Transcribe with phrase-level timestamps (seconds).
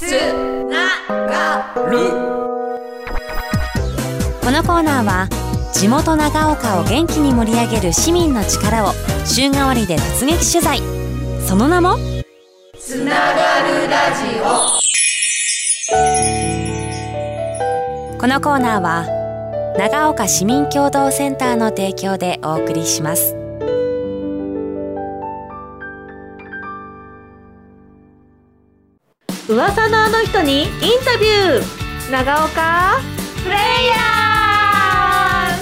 [0.00, 0.12] つ
[0.70, 1.98] ながる。
[4.40, 5.28] このコーナーは
[5.74, 8.92] 地元長岡を元気に盛り上げる市民の力を
[9.26, 10.80] 週替わりで突撃取材。
[11.46, 11.98] その名も？
[12.78, 14.40] つながるラジ
[18.18, 19.04] このコーナーは
[19.78, 23.36] 長岡市民共同センターの提供でお送りします
[29.50, 30.70] 噂のあの人にイン
[31.04, 32.12] タビュー。
[32.12, 33.00] 長岡。
[33.42, 35.60] プレイヤー。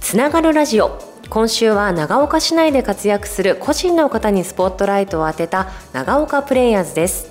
[0.00, 0.98] つながるラジオ。
[1.28, 7.30] 今週は長岡市内で活躍する個人の方にスポットライトを当てた長岡プレイヤーズです。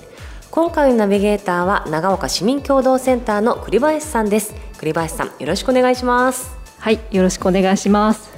[0.52, 4.54] 今回のナビゲーターは長岡市民共同センターの栗林さんです。
[4.78, 6.64] 栗林さんよろしくお願いします。
[6.84, 8.33] はいよろしくお願いします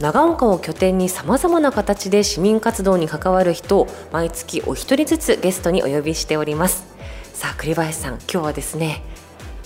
[0.00, 6.84] 長岡を拠点にさまざまな形で市民活動に関わる人を毎月お一人ずつゲストにお呼びしております。
[7.32, 9.02] さあ栗林さん今日はですね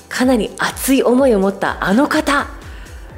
[0.08, 2.46] かなり熱い思いを持ったあの方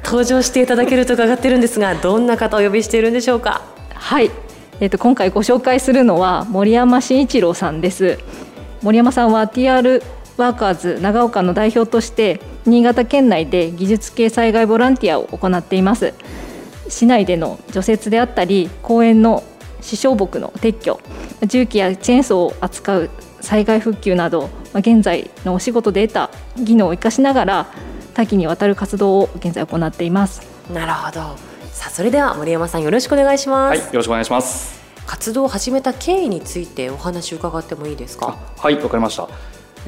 [0.03, 3.61] 登場していただけると伺ってるんですがどんな方をお呼びしているんでしょうか？
[3.93, 4.31] はい。
[4.79, 8.17] えーと、今回ご紹介するのは森山慎一郎さんです。
[8.81, 10.01] 森山さんは TR
[10.37, 16.13] ワーカーズ長岡の代表として新潟県内で技術系災害ボランティアを行っています。
[16.89, 19.43] 市内での除雪であったり公園の
[19.81, 20.99] 支障木の撤去
[21.47, 23.09] 重機やチェーンソーを扱う
[23.39, 27.67] 災害復旧など現在のお仕事で得た技能を生かしながら
[28.13, 30.41] 多岐にわたる活動を現在行っています。
[30.73, 31.37] なるほど。
[31.71, 33.79] さあそれでは森山さんよろしくお願いします。
[33.79, 34.77] はいよろしくお願いします。
[35.05, 38.37] 活動を始めた経緯についてお話伺ってもいいですか？
[38.57, 39.29] はいわかりました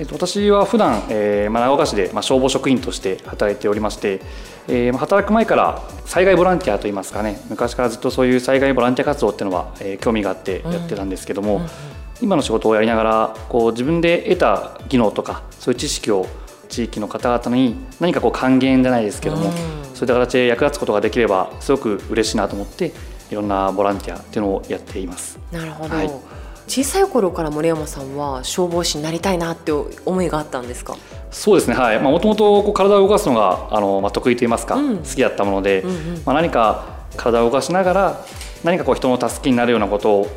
[0.02, 4.20] えっと、私は普段、えーまあ、長岡市で、まあ、消防職員として働いておりまして、
[4.68, 11.72] えー、働く前から災害ボランティアといいますかね昔からずっとそういう災害ボランティア活動っていうのは、えー、興味があってやってたんですけども、うんうんうん、
[12.20, 16.26] 今の仕事をやりながらこう自分で得た技能とかそういう知識を
[16.68, 22.92] 地域の方々に何かこう還元じゃないですけども、うん、そういった形で役立つことができればすごく嬉しいなと思って
[23.30, 25.38] いろんなボランティアっていうのをやっています。
[25.52, 29.72] なるほど、はい小さい頃から森山さんは消防士になりたいなって
[30.06, 30.96] 思いがあったんですか？
[31.32, 32.00] そうですねはい。
[32.00, 38.26] もともと体を動かすのがあの、まあ、得意といいますか、うん、好きだったもので、うんうん、まあ、何か体を動かしながら
[38.64, 40.28] 何かこう人の助けになるようなこと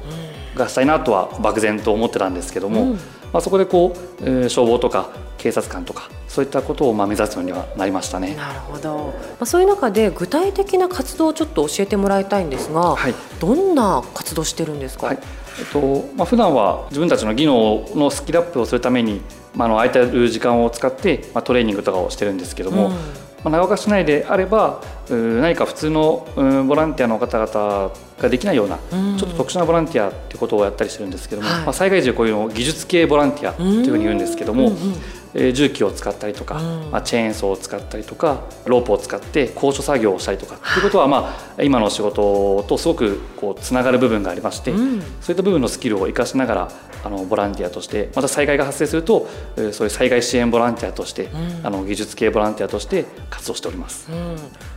[0.57, 3.01] がしたいなとは漠然と思ってたんですけども、うん、ま
[3.35, 8.35] あ、そこでこう、えー、消防とか警察官とかそういったことをまあ目指すようにはなりましたね。
[8.35, 8.97] なるほど。
[8.97, 15.09] まあそういう中で具体的な活動をちょっと教えてもらいたいんですが、はい、どんな活動してるんですか？
[15.09, 15.19] はい、
[15.59, 19.21] えっとまあ普段は自分たちの技能のスキルアップをするために、
[19.55, 22.99] まああの空いてる時間を使ってまあトレーニングとかをしてるんですけども、うん、ま
[23.45, 26.27] あ長岡市内であれば何か普通の
[26.67, 28.79] ボランティアの方々ができないような、
[29.19, 34.69] ちょっと特殊なボランティアっていうことをやったりしてるんですけども、はい、まあ災害時こういうのを技術系ボランティアというふうに言うんですけども。
[34.69, 46.69] うんうんえ重機を使ったりとか、まあ、チェーンソーを使ったりとかロープを使って高所作業をしたりとかっていうことは、まあ、今の仕事とすごくこうつながる部分がありまして、そういった部分のスキルを生かしながら
[47.05, 51.29] あのボランティアとしてまた災害が発生するとそういう災害支援ボランティアとして、
[51.63, 54.09] あの技術系ボランティアとして活動しております。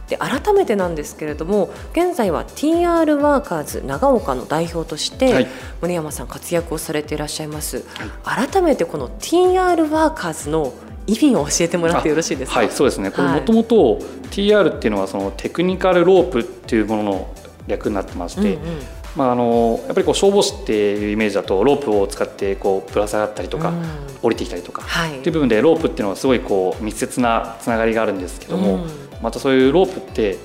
[0.09, 5.47] で改めてなんですけれども現在は TR ワーカーズ長岡の代表として、はい、
[5.81, 7.83] 森山さん活躍をされていらっしゃいます、
[8.23, 10.73] はい、改めてこの TR ワーカーズの
[11.07, 12.59] 意味を教えてもらってよろしいですか？
[12.59, 13.11] はいそうですね。
[13.11, 17.33] これもともと TR っていうのはそのテクニカルロープっていうものの
[17.65, 18.79] 略になってまして、うんうん。
[19.15, 23.85] まあ、あのやっぱりこう消防士っていうイメージだとロープを使ってこうぶら下がったりとか、うん、
[24.21, 30.37] 降りてきたりとか、はい、っていう部分でロープっていうのはすごいこう密接なつながりがあるんですけども、うん、またそういうロープって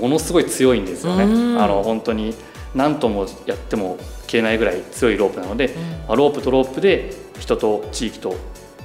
[0.00, 1.24] ものすごい強いんですよね。
[1.24, 2.34] うん、あの本当に
[2.74, 3.96] 何ともやっても
[4.26, 5.74] 消えないぐらい強いロープなので、
[6.06, 8.36] まあ、ロープとロープで人と地域と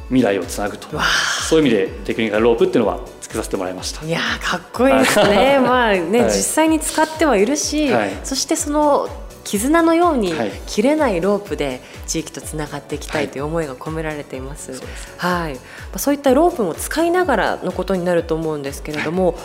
[0.07, 0.87] 未来をつなぐと。
[1.49, 4.05] そういう意味でテクニカルロープっていうのはつけさせてもらいました。
[4.05, 5.59] いやかっこいいですね。
[5.63, 9.09] まあね、はい、実際に使ってはいるし、はい、そしてその
[9.43, 10.33] 絆のように
[10.67, 14.81] 切れないロープで地域とつながっていきたいという思いが込められています。
[15.17, 15.57] はい、
[15.97, 19.35] そういったロープも使いながらのことになると思うんですけれども。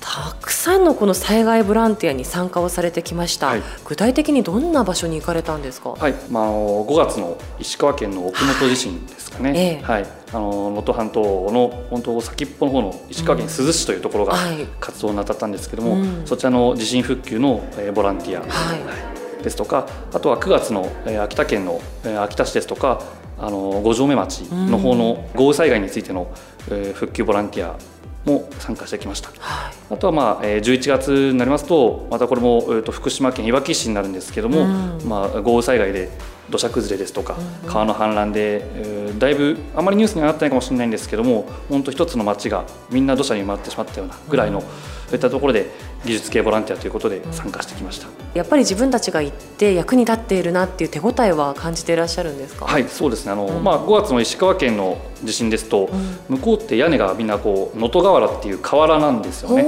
[0.00, 6.14] たくさんのこの災害ボランティアに参加をされてきました、はい、具体的にどんな場所に行かれたんですか、はい。
[6.30, 14.36] まあ、5月の石川県の奥能登地震ですかね、はい、はい、あの能登半島の本当先っぽの方の石川県珠洲市というところが
[14.80, 16.00] 活動に当たったんですけども、うん。
[16.00, 17.62] はい、そちらの地震復旧の
[17.94, 20.90] ボランティア、はいですとかあとは9月の
[21.22, 21.80] 秋田県の
[22.22, 23.02] 秋田市ですとか
[23.38, 26.30] あの五城目町の方の豪雨災害についての
[26.94, 27.76] 復旧ボランティア
[28.24, 29.30] も参加してきました。
[29.38, 29.74] はい。
[29.90, 32.60] あとはまあ11月になりますとまたこれも
[32.90, 34.66] 福島県いわき市になるんですけども、
[35.06, 36.10] まあ、豪雨災害で
[36.50, 44.62] 土砂崩れですとか川の氾濫で、えー、だいぶあまりニュースにはなってないかもしれないんですけども本当一つの町がみんな土砂に埋まってしまったようなぐらいの、
[45.10, 45.66] そういったところで
[46.04, 52.64] 技術系ボランティアということで参加してきました、やっぱり自分たちが行って役に立っているなっていう手応えは感じていらっしゃるんですか？
[52.66, 53.32] はいそうですね。
[53.32, 55.90] あの、うん、まあ、5月の石川県の地震ですと、
[56.28, 59.64] うん、向こうって屋根がみんなこう能登瓦っていう河原なんですよね。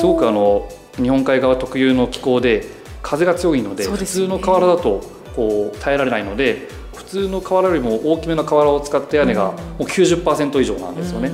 [0.00, 2.64] すごくあの日本海側特有の気候で
[3.02, 5.02] 風が強いので、ね、普通の河原だと
[5.36, 11.30] こう耐えられないので普通の瓦よりも大きめの瓦を使った屋根がもう90%以上なんですよね。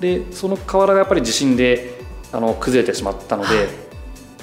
[0.00, 1.97] でその瓦がやっぱり地震で
[2.32, 3.62] あの崩れてしまったので、は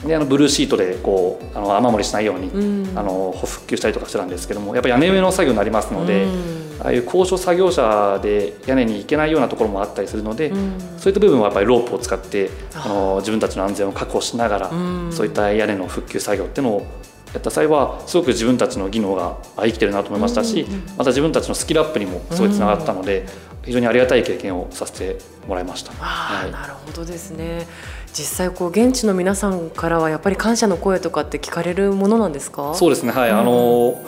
[0.05, 12.87] い、であのブルーシートでこうあの雨漏りしないように、うん、あの復旧したりとかしてたんですけどもやっぱり屋根上の作業になりますので、うん、ああいう高所作業車で屋根に行けないようなところもあったりするので、うん、そういった部分はやっぱりロープを使ってあ。
[12.87, 14.69] の自分たちの安全を確保しながら、
[15.11, 16.87] そういった屋根の復旧作業っていうのを
[17.33, 20.65] やった際はすごく自分たちの技能が生きてるなと思いましたし、
[20.97, 23.27] また自分たちのスキルアップにもすごいつながったので、
[23.65, 25.17] 非常にありがたい経験をさせて
[25.47, 25.91] もらいました。
[25.93, 27.67] はい、なるほどですね。
[28.13, 32.73] 実際こう現地の皆さんからはやっぱり感謝の声とかって聞かれるものなんですか？
[32.75, 33.11] そうですね。
[33.11, 34.01] はい、うん、あの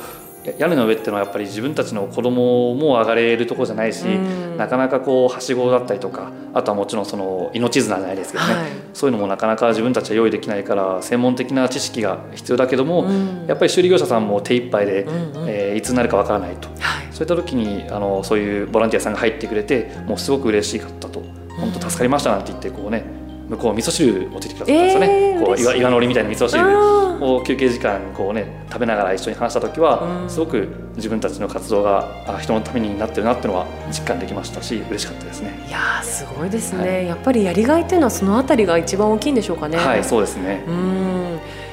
[0.57, 16.76] 屋根の上っていうのはやっぱり自分たちの子供も上がれるところじゃないし、うん、なかなかこうはしごだったりとかあとはもちろんその命綱じゃないですけどね、はい、そういうのもなかなか自分たちは用意できないから専門的な知識が必要だけども、うん、やっぱり修理業者さんも手一杯で、うんうん、えー、いつになるかわからないと、はい、
[17.17, 21.23] そういった時にあのそういうボランティアさんが入ってくれてもうすごく嬉しかったと。
[21.57, 23.03] 本当助かりましたなんて言ってこうね
[23.49, 30.67] 向こう味噌汁持ってきてくださったんですよね、えー、こう岩岩のりみたいな味噌汁を休憩時間こうね食べながら一緒に話した時は、すごく
[30.97, 35.65] 自分たちの活動が人のためになってるなっていうのは実感できましたし嬉しかったですね。
[35.67, 39.77] いやすごいですね、はい、やっぱりやりがいっていうのはそのあたりが一番大きいんでしょうかね。
[39.77, 40.63] はいそうですね。
[40.67, 41.16] うん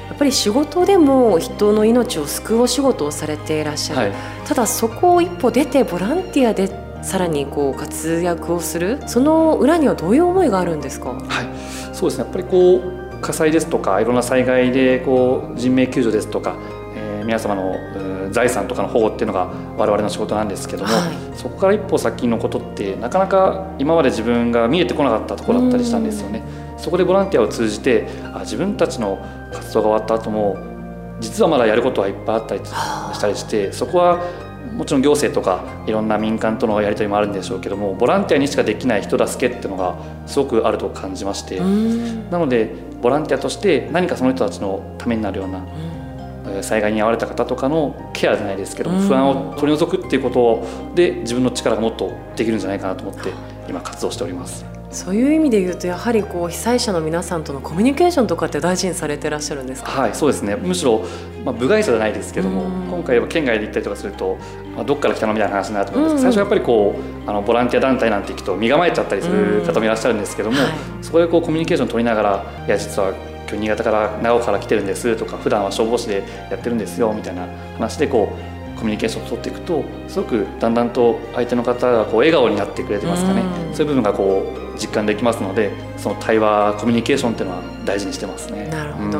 [0.07, 6.69] やっぱり仕事でも人の命を救うお仕事をされていらっしゃる、はい、ただそこを一歩出てボランティアで
[7.03, 8.99] さらにこう活躍をする。
[9.07, 11.95] その裏にはどういう思いがあるんですか、はい。
[11.95, 12.23] そうですね。
[12.23, 16.55] やっぱりこう火災ですとかいろんな災害でこう人命救助ですとか、
[16.95, 17.75] えー、皆様の
[18.31, 26.43] 財産とかの保護っていうのが我々の仕事なんですけども、はい、そこから一歩先のことってなかなか今まで自分が見えてこなかったところだったりしたんですよね。
[26.77, 29.17] そこでボランティアを通じてあ自分たちの
[29.55, 30.57] 活動が終わった後も
[31.19, 34.19] 実はまだやることはいっぱいあったりしたりしてそこは
[34.73, 45.65] もちろん行政とかいろんな民間とのやり取りもあるんでしょうけどもボランティアにしかできない人助けっていうのがすごくあると感じましてなのでボランティアとして何かその人たちのためになるような
[46.61, 53.31] 災害に遭われた方とかのケアじゃないですけども不安を取り除くっていうことで自分の力がもっとできるんじゃないかなと思って
[53.69, 54.74] 今活動しております。
[54.95, 59.91] そういう意味で言うとやはりこう被災者の皆さんとのコミュニケーションとかって大事にされてらっしゃるんですか？
[59.91, 60.55] はいそうですね。
[60.55, 61.03] むしろ、
[61.43, 64.37] まあ、部外者じゃないですけども今回は県外で行ったりとかすると、
[64.75, 66.95] まあ、どっから来たのみたいな話になると思うんですけど最初やっぱりこ
[67.25, 70.67] うあのボランティア団体なんて行くと身構えちゃったりする方もいらっしゃるんですけども、はい、
[71.01, 73.13] そこでこうコミュニケーション取りながらいや実は
[73.47, 77.47] 今日新潟から長岡から来てるんですとか普段は消防士でやってるんですよみたいな
[77.77, 83.41] 話でこうコミュニケーションを取っていくとすごくだんだんと相手の方がこう笑顔になってくれてますかね。
[83.73, 88.67] そういう部分がこう実感できますのでその対話コミュニケーションっていうのは大事にしてますね。
[88.69, 89.19] なるほど、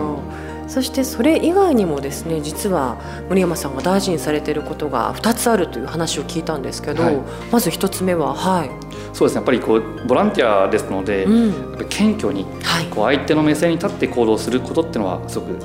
[0.63, 2.97] うん、そしてそれ以外にもですね実は
[3.29, 7.17] 森山さんが大事にされていることが2つあるという話を聞いたんですけど、はい、
[7.51, 8.69] まず1つ目ははい。
[9.13, 9.35] そうですね。
[9.35, 12.45] やっぱりこうボランティアですので、うん、謙虚に
[12.93, 15.57] こう相手の目線に立って行動することっていうのはすごく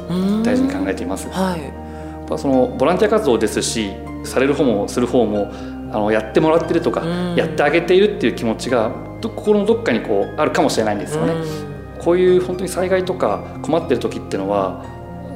[0.45, 1.29] 大事に考えています。
[1.31, 1.73] はい、
[2.39, 3.91] そのボランティア活動ですし
[4.25, 5.51] される方もする方も
[5.93, 7.05] あのやってもらってるとか、
[7.37, 11.35] やってあげているっていう気持ちが心のどっかにこうあるかもしれないんですよね。
[11.99, 14.85] こういう本当に災害とか困ってる時っていうのは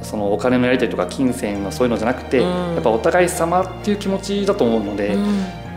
[0.03, 5.17] そのお金のやり取りとか金銭のそういうのじゃなくて、やっぱお互い様っていう気持ちだと思うので。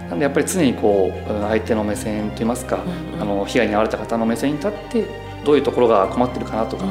[0.07, 2.79] なんでやっぱり常にこう相手の目線といいますか、
[3.19, 5.05] あの被害に遭われた方の目線に立って
[5.43, 6.85] どういうところが困ってるかなとか、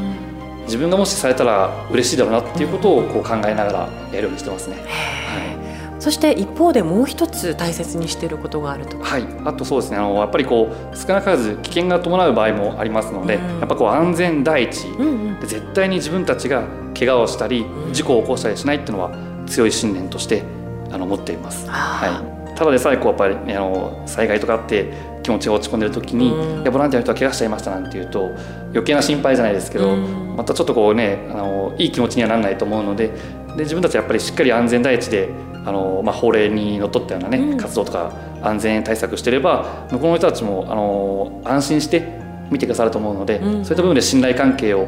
[0.66, 4.76] 自分がもしされたら嬉しいだろうなっていうことをこう考えながらやるようにしてますね。
[4.76, 5.56] はい。
[5.98, 9.24] そして一方でもう一つ大切にしていることがあるとはい。
[9.44, 9.96] あとそうですね。
[9.96, 16.64] あのやっぱりこう少なからず危険が伴う場合もありますので、うん、やっぱこう安全第一、うんうん、絶対に自分たちが
[16.96, 19.10] 怪我をしたり事故を起こしたりしないっていうのは
[19.46, 20.42] 強い信念として
[20.90, 21.68] あの持っています。
[21.68, 22.22] は
[22.54, 24.92] い、ただでさえこうやっぱり、ね、あの災害とかあって
[25.26, 28.32] 気持ちが落ち込んでる時に、うん、いやボランティアの人は怪我しちゃいましたなんていうと
[28.70, 33.08] 余計な心配じゃないですけど、うん、またちょっとこうねあのいい気持ちにはならないと思うので
[33.56, 35.30] で自分たちはやっぱりしっかり安全第一で
[35.64, 42.16] あの、まあ、法令にのっとったようなね、うん、活動とか安全対策してれば向こうの人たちもあの安心して
[42.50, 44.86] 見てくださると思うので、うん、そういった部分で信頼関係を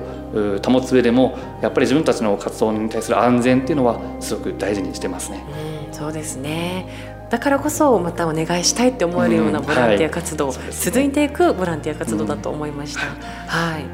[0.65, 5.45] 保つ上でもやっぱり自分たちの活動に対する安全っていうのはすごく大事にしてますね。
[5.89, 13.01] うん、そうですねだからこそまたお願いしたいって思えるようなボランティア活動、うんはい、続いていくボランティア活動だと思いました。
[13.47, 13.85] はい。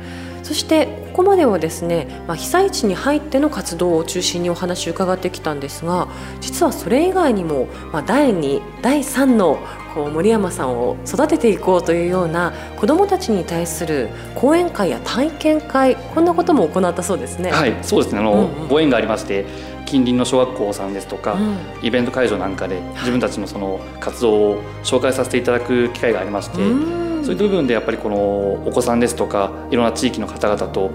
[0.44, 6.08] そしてここまではですね、まあ、被災地に入っての活動を中心にお話を伺ってきたんですが
[6.42, 9.58] 実はそれ以外にも、まあ、第2第3の
[9.94, 17.52] こう森山さんを育てていこうというような子どもたちに対する講演会や体験会こんなことも行ったそうですね。
[17.52, 17.76] はい。
[17.82, 18.18] そうですね。
[18.18, 19.46] あの、うんうん、ご縁がありまして
[19.84, 30.90] 近隣の小学校さんですとか、うん、イベント会場なんかで自分たちのその活動を紹介させていただく機会がありまして、そういった部分でやっぱりこのお子さんですとかいろんな地域の方々と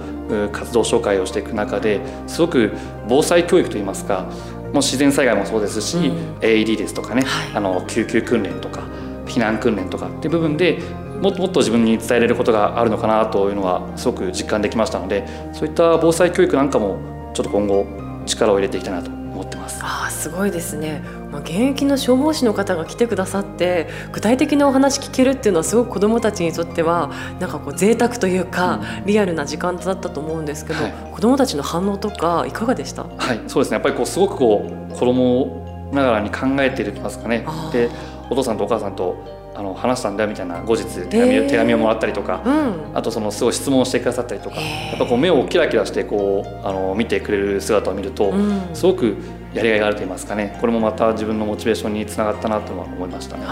[0.51, 2.71] 活動紹介をしていく中ですごく
[3.07, 4.29] 防災教育といいますか
[4.71, 8.83] もう自然災害もそうですし、うん、AED ですとかね、はい、あの救急訓練とか
[9.25, 10.79] 避難訓練とかっていう部分で
[11.19, 19.79] もっともっと自分に伝えられることがあるのかなというのはすごく実感できましたのでそういった防災教育なんかもちょっと今後力を入れていきたいなと思ってます。
[19.83, 33.03] あすごいですね、まあ、現役の消防士の方が来てくださって具体的なお話聞けるっていうのはすごく子どもたちにとってはなんかこう贅沢というか、うん、リアルな時間だったと思うんですけど、はい、子どもたちの反応とかいかがでした？
[33.03, 33.75] はいそうですね。
[33.75, 37.45] やっぱりこうすごくこう子供ながらに考えていると言いますかね。
[37.71, 37.89] で
[38.29, 49.17] お父さんとお母さんとあの話したんだよみたいな後日手紙,、手紙をもらったりとか、うん、あとそのすごい質問をしてくださったりとか、やっぱこう目をキラキラしてこうあの見てくれる姿を見ると、うん、すごく
[49.53, 50.57] やりがいがあると言いますかね。
[50.61, 53.43] これもまた自分のモチベーションにつながったなとは思いましたね。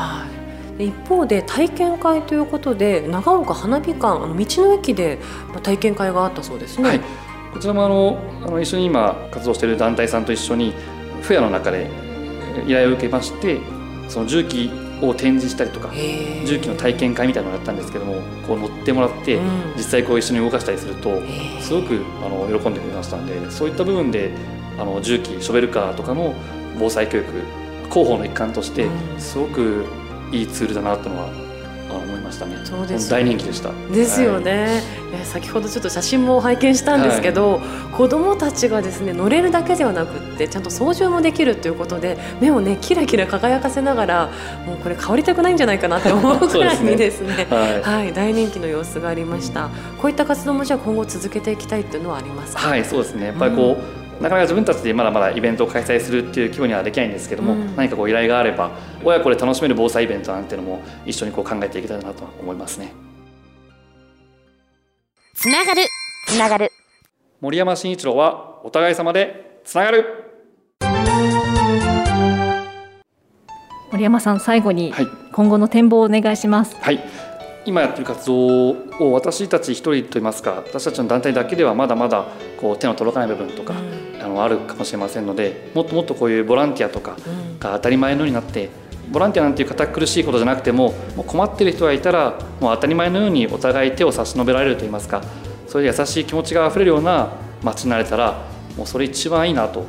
[0.80, 5.20] 一方で体験会ということで長岡花火館あの道の駅で
[5.62, 6.88] 体験会があったそうですね。
[6.88, 7.02] はい、
[7.52, 10.74] こちらもあのあの一緒に今活動している団体さんと一緒に
[11.22, 11.90] フェアの中で
[12.66, 13.60] 依頼を受けまして
[14.08, 15.92] その重機を展示したりとか
[16.46, 19.40] 重機の体験会みたいなのをやったんですけどもこう乗ってもらって、
[19.76, 21.22] 実際こう一緒に動かしたりすると
[21.62, 24.32] すごくあの喜んでくれましたんでそういった部分で
[24.80, 26.34] あの重機ショベルカーとかの
[26.80, 27.32] 防災教育
[27.90, 28.88] 広報の一環として
[29.18, 29.86] すごく
[30.32, 31.47] いいツールだなというのは
[32.28, 32.58] ましたね。
[32.64, 33.72] そうです、大人気でした。
[33.92, 34.82] ですよね。
[35.12, 37.62] はい、先ほどちょっと写真も拝見したんですけど、はい、
[37.94, 44.30] 子どもたちがですね乗れるだけではなくってちゃんと操縦もできるということで目をねキラキラ輝かせながら
[44.66, 49.70] もうこれ変わりたくないんじゃないかなって思う くらいにですねね、はい、はい、大人気の様子がありました。
[50.02, 52.68] こういった活動もじゃあ今後続けていきたいっていうのはありますか？
[52.70, 53.28] はい、そうですね。
[53.28, 58.72] やっぱりこう、うんなかなか自分たちでまだまだイベントを開催するっていう規模にはできないんですけども、うん、何かこう依頼があれば
[59.04, 62.94] 親子で楽しめる防災イベントなんていうのも一緒にこう考えていきたいなと思いますね。
[65.36, 65.84] つながる。
[66.28, 66.72] つながる。
[67.42, 70.06] 森山真一郎はお互い様でつながる。
[73.92, 74.94] 森山さん最後に
[75.32, 76.76] 今後の展望をお願いします。
[76.82, 77.00] はい。
[77.68, 82.26] 今やってる活動を私たち一人といいますか私たちの団体だけではまだまだ
[82.60, 83.74] こう手の届かない部分とか、
[84.38, 87.18] うん、あるかもしれませんのでもっともっとこういうボランティアとか
[87.60, 88.70] が当たり前のようになって、
[89.12, 95.22] ボランティアなんていう堅苦しいことじゃなくてももう困ってる人がいたらもう当たり前のようにお互い手を差し伸べられるといいますか
[95.68, 97.32] そういう優しい気持ちがあふれるような
[97.64, 99.86] 街になれたらもうそれ一番いいなと。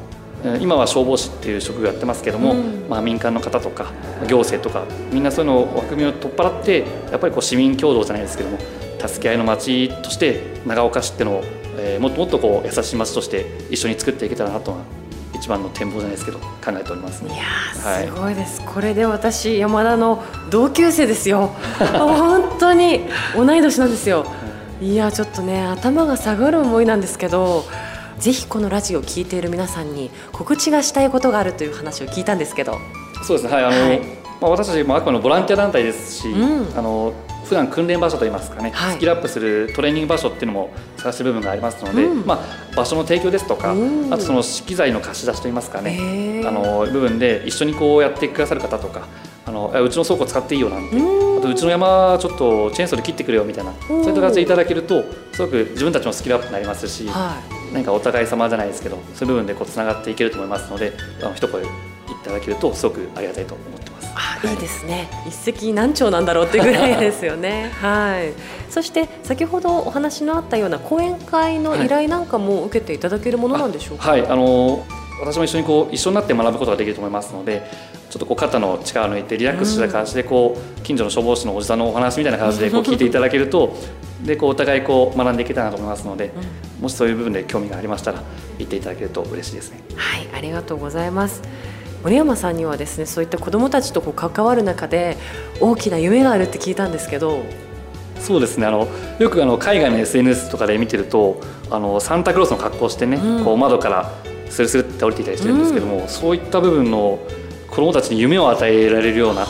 [0.60, 3.92] 今は消防士っていう職業やってますけども、うん、まあ、民間の方とか
[4.28, 8.58] 行政とかみんなそういうのを枠組みを取っ払ってやっぱりこう市民共同じゃないですけども
[9.04, 11.44] 助け合いの街として長岡市っていうのを、
[11.88, 14.78] えー、もっともっとこう優しい街として一緒に作っていけたらなとは
[15.34, 21.50] 一番の展望じゃないですけど考えております、ね、いやすごいです、はい、これで私山田の同級生ですよ。
[21.94, 24.26] 本当に同い年なんですよ。
[24.80, 24.94] い。
[24.94, 27.64] やちょっとね頭が下がる思いなんですけど
[28.18, 32.78] ぜひこのラジオを聴いている皆さんに告知がしたいことがあるという話を聞いたんですけど。
[33.22, 33.54] そうですね。
[33.54, 33.64] はい。
[33.64, 34.00] あの、はい、
[34.40, 37.12] まあ、私たちもあくまでボランティア団体ですし、うん、あの
[37.44, 43.74] 普段訓練場所といいますかね、はい、スキルアップするトレーニング場所っていうのも探してる部分がありますので、うん、まあ、場所の提供ですとか、
[44.10, 49.06] あとその資機材の貸し出しといいますかねあの部分で一緒にこうやってくださる方とか
[49.46, 51.00] あのうちの倉庫使っていいよなんて、あ
[51.40, 57.40] とうちの山ちょっとチェーンソーで切ってくれよみたいなそういった形でいただけるとすごく自分たちのスキルアップになりますし、は
[57.70, 61.66] い、何かお互い様じゃないですけどそういう部分でこうつながっていけると思いますのであの一声い
[62.24, 63.87] ただけるとすごくありがたいと思ってます。
[64.14, 65.08] あ、い、いですね。
[65.26, 67.70] 一石何鳥なんだろうっていうぐらいですよね。
[67.80, 68.32] はい。
[68.70, 74.10] そして先ほどお話のあったような講演会の依頼なんかも受けていただけるものなんでしょうか？
[74.10, 74.84] はい、あの
[75.20, 77.68] 私も一緒にこう一緒になって学ぶことができると思いますので
[78.10, 83.74] ちょっとこう肩の力を抜いてリラックスした感じでこう近所の消防士のおじさんのお話みたいな感じで こう聞いていただけると
[84.22, 86.32] でこうお互いこう学んでいけたらなと思いますので、
[86.80, 88.22] もしそういう部分で興味がありましたら
[88.58, 89.80] 言っていただけると嬉しいですね。
[89.94, 91.42] はいありがとうございます
[92.02, 95.16] 森山さんにはですねそういった子どもたちとこう関わる中で
[95.60, 97.44] 大きな夢があるって聞いたんですけど。
[98.20, 98.66] そうですね。
[98.66, 98.88] あの
[99.20, 101.40] よくあの海外の SNS とかで見てると
[101.70, 104.12] あのサンタクロースの格好をしてね、うん、こう窓から
[104.50, 107.18] スルスルって降りていたりしてるんですけども、うん、そういった部分の
[107.68, 109.46] 子どもたちに夢を与えられるような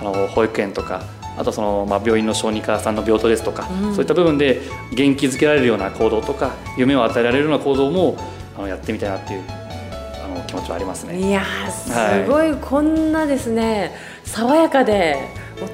[0.00, 1.02] あの保育園とか
[1.38, 4.60] あとその、まあ、病院の小児科さんの病棟ですとか、うん、そういった部分で
[4.92, 8.16] 元気づけられるような行動とか夢を与えられるような行動も
[8.58, 9.59] あのやってみたいなっていう
[10.50, 11.18] 気持ちはありますね。
[11.18, 11.90] いやす
[12.28, 15.28] ごい、はい、こんなですね爽やかで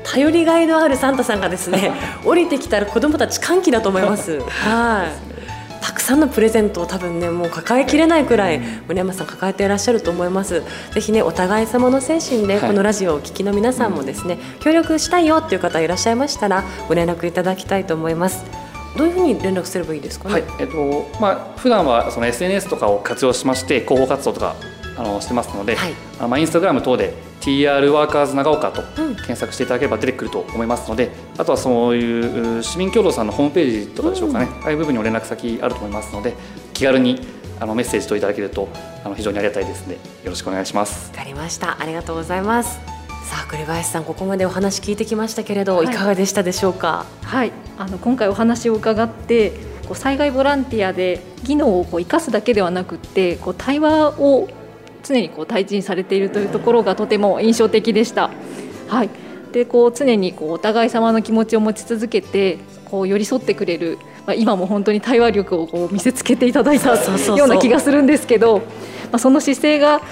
[0.04, 1.92] 頼りがいのあるサンタさんがですね
[2.24, 4.40] 降りてきたら子どもたち歓喜だと思います。
[4.40, 5.36] はい。
[5.80, 10.62] たくさんのプレゼントを多分ねもう抱えきれないくらい森山さん抱えていらっしゃると思います。
[10.92, 18.65] ぜひねお互い様の精神でこのラジオをお聞きの皆さんもですね、協力したいよっていう方いらっしゃいましたらご連絡いただきたいと思います
[18.96, 20.34] どういうふうに連絡すればいいですかね？
[20.34, 24.56] はい、えっとまあ普段はその SNS とかを活用しまして広報活動とか
[24.96, 36.34] あのしてますので、はい、あまあインスタグラム等で TR ワーカーズ長岡と検索していただければ出てくると思いますので、うん、あとはそういう市民共同さんのホームページとかでしょうかね、うん、ああいう部分にも連絡先あると思いますので
[36.72, 37.20] 気軽に
[37.60, 38.68] あのメッセージといただけると
[39.04, 40.00] あの非常にありがたいですのでよ
[40.30, 41.10] ろしくお願いします。
[41.10, 41.80] わかりました。
[41.80, 42.95] ありがとうございます
[43.48, 47.06] 栗林さんここまでお話聞いてきましたけれど、はい、いかがでしたでしょうか？
[47.22, 47.52] はい。
[47.78, 49.52] あの今回お話を伺って
[49.86, 54.48] こう災害ボランティアで技能をこう生かすだけではなくってこう対話を
[55.04, 58.30] 常にこう対人されているというところがとても印象的でした。
[58.88, 59.10] はい。
[59.52, 68.64] でこう常にこうお互い様の気持ちを持ち続けてこう寄り添ってくれる、まあ、今も本当に対話力をこう見せつけていただいたような気がするんですけど、ま
[69.12, 70.02] あ、その姿勢が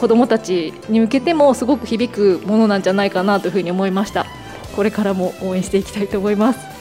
[0.00, 4.26] 子どもたちに向けてもすごく響くものなんじゃないかなというふうに思いました。
[4.74, 6.74] これからも応援していきたいと思います。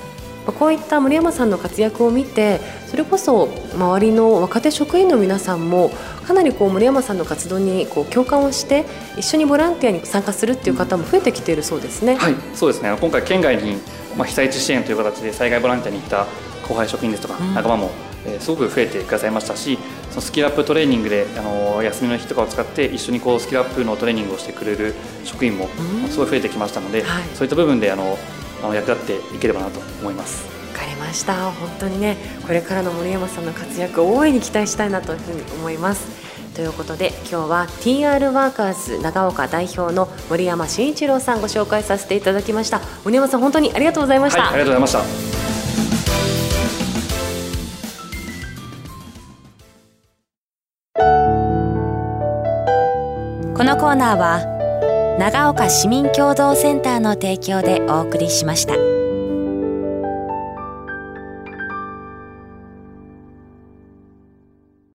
[0.51, 5.89] こういった森山さんの活躍を見てそれこそ周りの若手職員の皆さんも
[6.27, 8.85] かなりこう森山さんの活動にこう共感をして
[9.17, 12.15] 一緒にボランティアに参加するっていう方も増えてきているそうですね。
[12.15, 13.77] はいそうですね今回県外に、
[14.17, 16.27] まあ、被災地支援という形で災害ボランティアに行った
[16.67, 17.91] 後輩職員ですとか仲間も、
[18.25, 19.77] うん、えー、すごく増えてくださいましたし
[20.13, 24.93] そのスキルアップトレーニングであの休みの日とかを使って一緒にこうスキルアップのトレーニングをしてくれる
[25.23, 25.67] 職員も
[26.09, 28.17] すごい増えてきましたので、はい、そういった部分であの
[28.63, 30.45] あの役立っていければなと思います。
[30.71, 31.51] わかりました。
[31.51, 36.07] 本当にねこれからの森山さんの活躍を大いに期待したいなというふうに思います。
[36.53, 42.81] ということで今日は TR ワーカーズ長岡代表の森山慎一郎さんご紹介させていただきました。
[43.03, 59.02] 森山さん本当にありがとうございました、はい、ありがとうございましたーナーは長岡市民共同センターの提供でお送りしました。